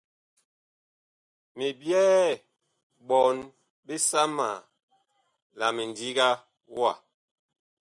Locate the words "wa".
6.79-6.91